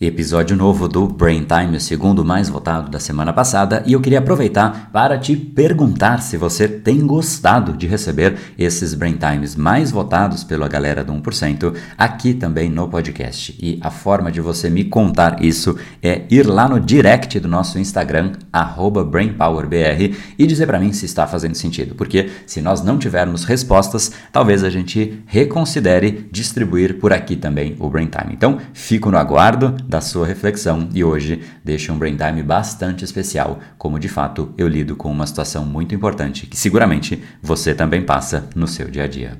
[0.00, 4.20] Episódio novo do Brain Time, o segundo mais votado da semana passada, e eu queria
[4.20, 10.44] aproveitar para te perguntar se você tem gostado de receber esses Brain Times mais votados
[10.44, 13.58] pela galera do 1% aqui também no podcast.
[13.60, 17.76] E a forma de você me contar isso é ir lá no direct do nosso
[17.76, 18.34] Instagram,
[19.10, 24.12] BrainPowerBR, e dizer para mim se está fazendo sentido, porque se nós não tivermos respostas,
[24.30, 28.32] talvez a gente reconsidere distribuir por aqui também o Brain Time.
[28.32, 33.58] Então, fico no aguardo da sua reflexão e hoje deixo um brain time bastante especial,
[33.78, 38.50] como de fato eu lido com uma situação muito importante que seguramente você também passa
[38.54, 39.38] no seu dia a dia.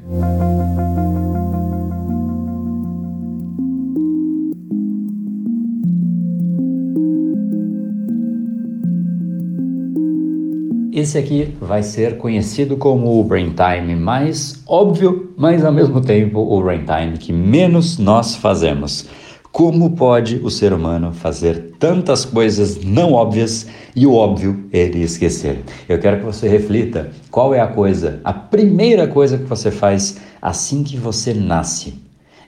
[10.98, 16.40] Esse aqui vai ser conhecido como o Brain Time mais óbvio, mas ao mesmo tempo
[16.40, 19.06] o Brain Time que menos nós fazemos.
[19.50, 23.66] Como pode o ser humano fazer tantas coisas não óbvias
[23.96, 25.64] e o óbvio ele esquecer?
[25.88, 30.18] Eu quero que você reflita qual é a coisa, a primeira coisa que você faz
[30.40, 31.94] assim que você nasce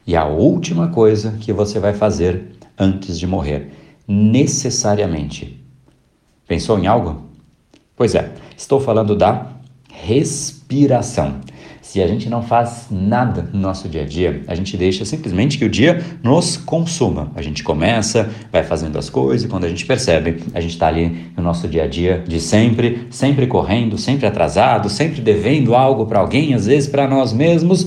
[0.06, 3.70] e a última coisa que você vai fazer antes de morrer,
[4.06, 5.62] necessariamente.
[6.47, 7.25] Pensou em algo?
[7.97, 9.47] Pois é, estou falando da
[9.92, 11.41] respiração.
[11.83, 15.56] Se a gente não faz nada no nosso dia a dia, a gente deixa simplesmente
[15.56, 17.33] que o dia nos consuma.
[17.34, 20.89] A gente começa, vai fazendo as coisas e quando a gente percebe, a gente está
[20.89, 26.05] ali no nosso dia a dia de sempre, sempre correndo, sempre atrasado, sempre devendo algo
[26.05, 27.87] para alguém, às vezes para nós mesmos.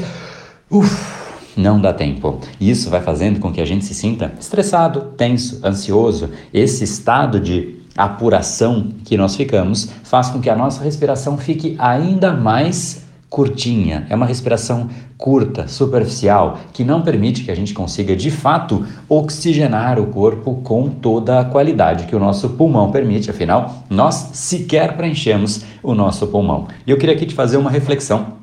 [0.71, 1.23] Uf,
[1.55, 2.39] não dá tempo.
[2.59, 6.31] E isso vai fazendo com que a gente se sinta estressado, tenso, ansioso.
[6.51, 12.33] Esse estado de apuração que nós ficamos faz com que a nossa respiração fique ainda
[12.33, 13.02] mais
[13.33, 18.85] curtinha, é uma respiração curta, superficial, que não permite que a gente consiga de fato
[19.09, 24.95] oxigenar o corpo com toda a qualidade que o nosso pulmão permite, afinal, nós sequer
[24.95, 26.67] preenchemos o nosso pulmão.
[26.85, 28.33] E eu queria aqui te fazer uma reflexão.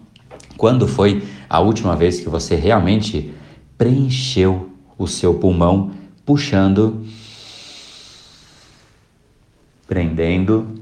[0.56, 3.32] Quando foi a última vez que você realmente
[3.78, 5.92] preencheu o seu pulmão
[6.26, 7.06] puxando,
[9.86, 10.79] prendendo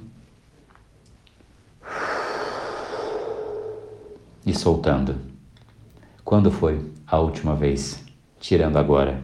[4.48, 5.16] e soltando.
[6.24, 8.02] Quando foi a última vez?
[8.40, 9.20] Tirando agora.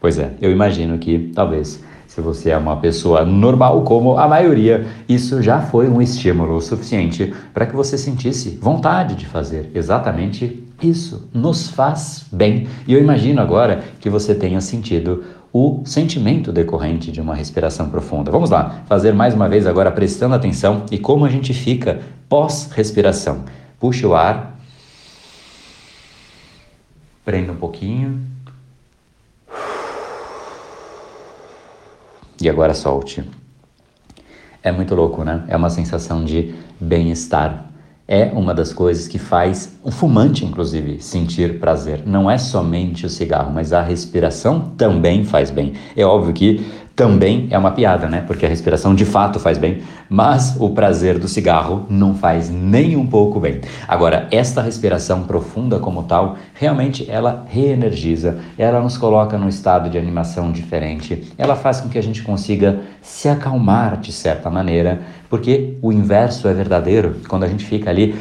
[0.00, 4.84] Pois é, eu imagino que talvez se você é uma pessoa normal, como a maioria,
[5.08, 11.28] isso já foi um estímulo suficiente para que você sentisse vontade de fazer exatamente isso.
[11.32, 12.66] Nos faz bem.
[12.88, 18.30] E eu imagino agora que você tenha sentido o sentimento decorrente de uma respiração profunda.
[18.32, 23.44] Vamos lá, fazer mais uma vez agora prestando atenção e como a gente fica pós-respiração.
[23.80, 24.60] Puxa o ar.
[27.24, 28.20] Prenda um pouquinho.
[32.38, 33.24] E agora solte.
[34.62, 35.44] É muito louco, né?
[35.48, 37.70] É uma sensação de bem-estar.
[38.06, 42.02] É uma das coisas que faz o fumante, inclusive, sentir prazer.
[42.04, 45.74] Não é somente o cigarro, mas a respiração também faz bem.
[45.96, 46.66] É óbvio que
[47.00, 48.22] também é uma piada, né?
[48.26, 52.94] Porque a respiração de fato faz bem, mas o prazer do cigarro não faz nem
[52.94, 53.62] um pouco bem.
[53.88, 59.96] Agora, esta respiração profunda como tal, realmente ela reenergiza, ela nos coloca num estado de
[59.96, 65.00] animação diferente, ela faz com que a gente consiga se acalmar de certa maneira,
[65.30, 67.16] porque o inverso é verdadeiro.
[67.28, 68.14] Quando a gente fica ali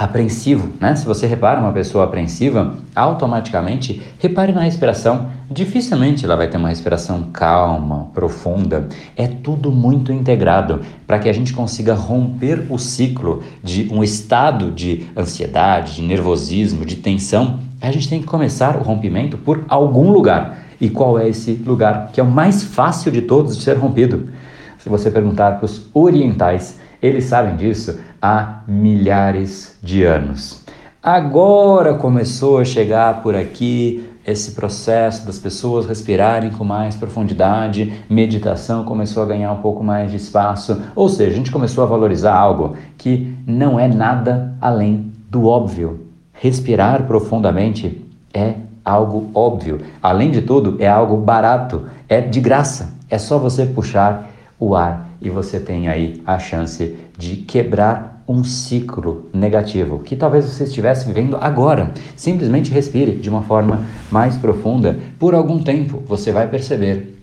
[0.00, 0.96] apreensivo, né?
[0.96, 5.28] Se você repara uma pessoa apreensiva, automaticamente repare na respiração.
[5.50, 8.88] Dificilmente ela vai ter uma respiração calma, profunda.
[9.14, 14.70] É tudo muito integrado para que a gente consiga romper o ciclo de um estado
[14.70, 17.60] de ansiedade, de nervosismo, de tensão.
[17.78, 20.60] A gente tem que começar o rompimento por algum lugar.
[20.80, 24.30] E qual é esse lugar que é o mais fácil de todos de ser rompido?
[24.78, 30.64] Se você perguntar para os orientais, eles sabem disso há milhares de anos.
[31.02, 38.84] Agora começou a chegar por aqui esse processo das pessoas respirarem com mais profundidade, meditação
[38.84, 42.34] começou a ganhar um pouco mais de espaço, ou seja, a gente começou a valorizar
[42.34, 46.06] algo que não é nada além do óbvio.
[46.34, 48.54] Respirar profundamente é
[48.84, 49.80] algo óbvio.
[50.02, 52.92] Além de tudo, é algo barato, é de graça.
[53.08, 58.44] É só você puxar o ar e você tem aí a chance de quebrar um
[58.44, 61.92] ciclo negativo que talvez você estivesse vivendo agora.
[62.14, 64.98] Simplesmente respire de uma forma mais profunda.
[65.18, 67.16] Por algum tempo você vai perceber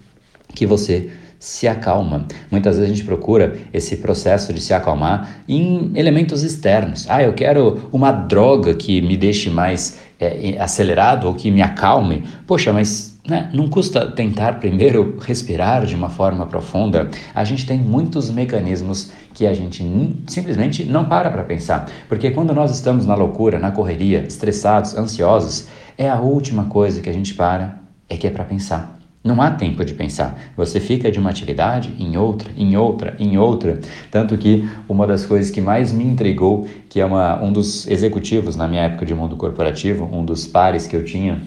[0.53, 1.09] que você
[1.39, 2.25] se acalma.
[2.49, 7.05] Muitas vezes a gente procura esse processo de se acalmar em elementos externos.
[7.09, 12.23] Ah, eu quero uma droga que me deixe mais é, acelerado ou que me acalme.
[12.45, 17.09] Poxa, mas né, não custa tentar primeiro respirar de uma forma profunda.
[17.35, 19.83] A gente tem muitos mecanismos que a gente
[20.27, 21.89] simplesmente não para para pensar.
[22.07, 27.09] Porque quando nós estamos na loucura, na correria, estressados, ansiosos, é a última coisa que
[27.09, 27.79] a gente para,
[28.09, 28.97] é que é para pensar.
[29.23, 30.39] Não há tempo de pensar.
[30.55, 33.81] Você fica de uma atividade em outra, em outra, em outra.
[34.09, 38.55] Tanto que uma das coisas que mais me intrigou, que é uma, um dos executivos
[38.55, 41.41] na minha época de mundo corporativo, um dos pares que eu tinha,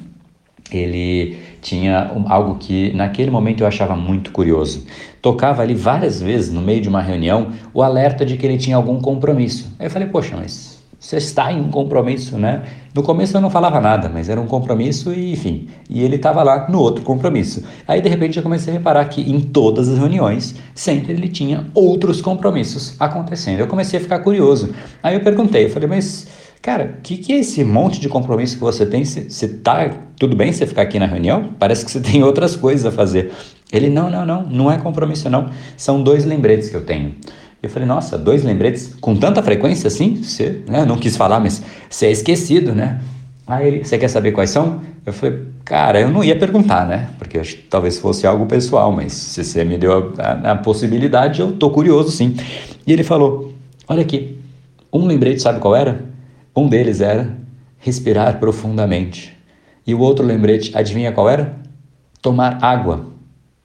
[0.76, 4.86] ele tinha algo que naquele momento eu achava muito curioso.
[5.20, 8.76] Tocava ali várias vezes no meio de uma reunião o alerta de que ele tinha
[8.76, 9.74] algum compromisso.
[9.78, 12.62] Aí eu falei, poxa, mas você está em um compromisso, né?
[12.94, 15.68] No começo eu não falava nada, mas era um compromisso e enfim.
[15.88, 17.64] E ele estava lá no outro compromisso.
[17.88, 21.66] Aí de repente eu comecei a reparar que em todas as reuniões sempre ele tinha
[21.72, 23.60] outros compromissos acontecendo.
[23.60, 24.74] Eu comecei a ficar curioso.
[25.02, 26.28] Aí eu perguntei, eu falei, mas
[26.62, 29.02] Cara, o que, que é esse monte de compromisso que você tem?
[29.02, 31.54] Você tá tudo bem você ficar aqui na reunião?
[31.58, 33.32] Parece que você tem outras coisas a fazer.
[33.72, 35.48] Ele, não, não, não, não é compromisso não.
[35.76, 37.14] São dois lembretes que eu tenho.
[37.62, 40.22] Eu falei, nossa, dois lembretes com tanta frequência assim?
[40.22, 40.84] Você, né?
[40.84, 43.00] Não quis falar, mas você é esquecido, né?
[43.46, 44.82] Aí ele, você quer saber quais são?
[45.04, 47.08] Eu falei, cara, eu não ia perguntar, né?
[47.18, 47.40] Porque
[47.70, 51.70] talvez fosse algo pessoal, mas se você me deu a, a, a possibilidade, eu tô
[51.70, 52.36] curioso sim.
[52.86, 53.54] E ele falou,
[53.88, 54.38] olha aqui,
[54.92, 56.09] um lembrete, sabe qual era?
[56.60, 57.26] Um deles era
[57.78, 59.34] respirar profundamente.
[59.86, 61.56] E o outro lembrete, adivinha qual era?
[62.20, 63.06] Tomar água.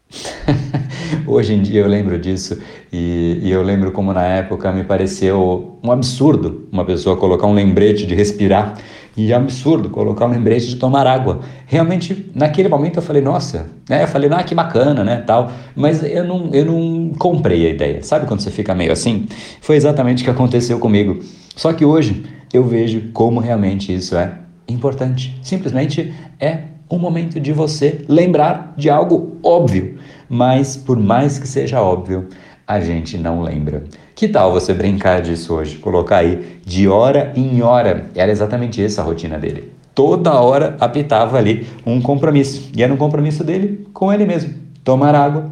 [1.28, 2.58] Hoje em dia eu lembro disso
[2.94, 7.54] e, e, eu lembro como na época me pareceu um absurdo uma pessoa colocar um
[7.54, 8.78] lembrete de respirar
[9.18, 11.42] e é absurdo colocar um lembrete de tomar água.
[11.66, 14.04] Realmente, naquele momento eu falei, nossa, né?
[14.04, 15.52] Eu falei, ah, que bacana, né, tal.
[15.76, 18.04] Mas eu não, eu não comprei a ideia.
[18.04, 19.28] Sabe quando você fica meio assim?
[19.60, 21.20] Foi exatamente o que aconteceu comigo.
[21.58, 22.24] Só que hoje
[22.56, 24.34] eu vejo como realmente isso é
[24.68, 25.38] importante.
[25.44, 29.98] Simplesmente é um momento de você lembrar de algo óbvio,
[30.30, 32.30] mas por mais que seja óbvio,
[32.68, 33.84] a gente não lembra.
[34.16, 35.78] Que tal você brincar disso hoje?
[35.78, 38.10] Colocar aí de hora em hora.
[38.16, 39.74] Era exatamente essa a rotina dele.
[39.94, 42.72] Toda hora apitava ali um compromisso.
[42.76, 44.54] E era um compromisso dele com ele mesmo:
[44.84, 45.52] tomar água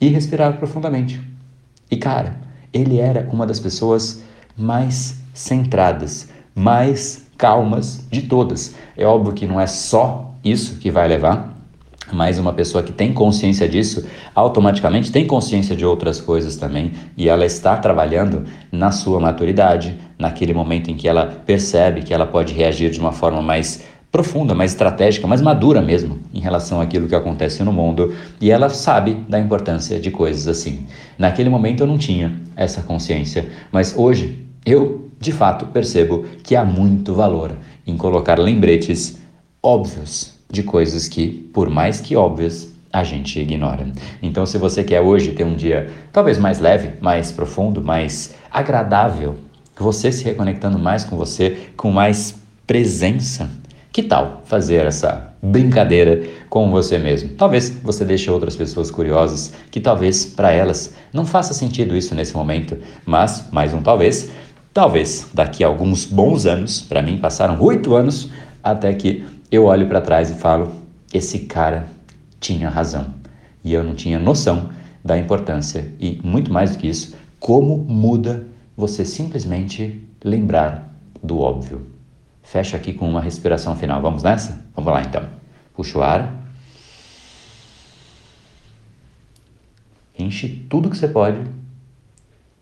[0.00, 1.20] e respirar profundamente.
[1.90, 2.36] E cara,
[2.72, 4.22] ele era uma das pessoas
[4.56, 8.74] mais centradas, mais calmas de todas.
[8.96, 11.54] É óbvio que não é só isso que vai levar,
[12.12, 17.28] mas uma pessoa que tem consciência disso, automaticamente tem consciência de outras coisas também, e
[17.28, 22.54] ela está trabalhando na sua maturidade, naquele momento em que ela percebe que ela pode
[22.54, 27.14] reagir de uma forma mais profunda, mais estratégica, mais madura mesmo em relação àquilo que
[27.14, 30.86] acontece no mundo, e ela sabe da importância de coisas assim.
[31.18, 36.64] Naquele momento eu não tinha essa consciência, mas hoje eu de fato percebo que há
[36.64, 37.52] muito valor
[37.86, 39.18] em colocar lembretes
[39.62, 43.86] óbvios de coisas que, por mais que óbvias, a gente ignora.
[44.22, 49.36] Então, se você quer hoje ter um dia talvez mais leve, mais profundo, mais agradável,
[49.78, 52.34] você se reconectando mais com você, com mais
[52.66, 53.50] presença,
[53.92, 57.30] que tal fazer essa brincadeira com você mesmo?
[57.30, 62.34] Talvez você deixe outras pessoas curiosas, que talvez para elas não faça sentido isso nesse
[62.34, 64.30] momento, mas mais um talvez
[64.76, 68.30] Talvez daqui a alguns bons anos, para mim passaram oito anos,
[68.62, 70.70] até que eu olho para trás e falo:
[71.14, 71.88] esse cara
[72.38, 73.06] tinha razão.
[73.64, 74.68] E eu não tinha noção
[75.02, 75.90] da importância.
[75.98, 78.46] E muito mais do que isso, como muda
[78.76, 81.86] você simplesmente lembrar do óbvio.
[82.42, 84.02] Fecha aqui com uma respiração final.
[84.02, 84.62] Vamos nessa?
[84.74, 85.26] Vamos lá então.
[85.72, 86.34] Puxa o ar.
[90.18, 91.40] Enche tudo que você pode.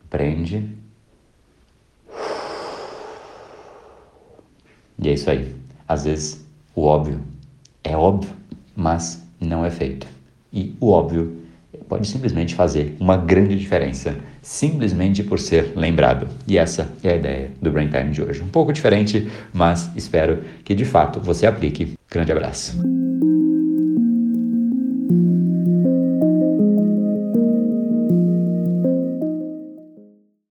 [0.09, 0.84] Prende
[5.05, 5.55] E é isso aí.
[5.87, 6.45] Às vezes
[6.75, 7.21] o óbvio
[7.85, 8.31] é óbvio,
[8.75, 10.07] mas não é feito.
[10.51, 11.43] E o óbvio
[11.87, 16.27] pode simplesmente fazer uma grande diferença, simplesmente por ser lembrado.
[16.49, 18.43] E essa é a ideia do Brain Time de hoje.
[18.43, 21.93] Um pouco diferente, mas espero que de fato você aplique.
[22.11, 22.81] Grande abraço.